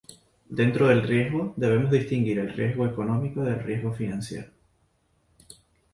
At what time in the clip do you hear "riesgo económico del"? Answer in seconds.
2.51-3.59